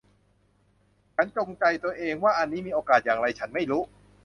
[1.15, 3.81] ฉันจูงใจตัวเองว่าอันนี้มีโอกาสอย่างไร ฉันไม่รู้